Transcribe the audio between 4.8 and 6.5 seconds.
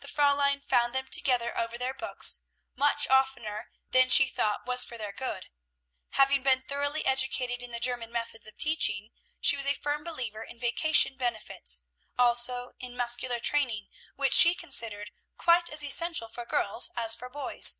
for their good. Having